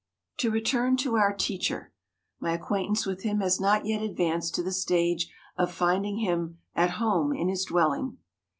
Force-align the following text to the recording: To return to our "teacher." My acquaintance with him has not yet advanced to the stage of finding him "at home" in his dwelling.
To 0.37 0.49
return 0.49 0.97
to 0.97 1.15
our 1.17 1.31
"teacher." 1.31 1.93
My 2.39 2.53
acquaintance 2.53 3.05
with 3.05 3.21
him 3.21 3.39
has 3.41 3.59
not 3.59 3.85
yet 3.85 4.01
advanced 4.01 4.55
to 4.55 4.63
the 4.63 4.71
stage 4.71 5.31
of 5.57 5.71
finding 5.71 6.17
him 6.17 6.57
"at 6.73 6.97
home" 6.97 7.31
in 7.33 7.49
his 7.49 7.65
dwelling. 7.65 8.17